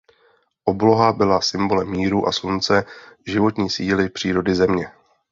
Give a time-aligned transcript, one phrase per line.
[0.65, 2.85] Obloha byla symbolem míru a slunce
[3.27, 4.91] životní síly přírody země.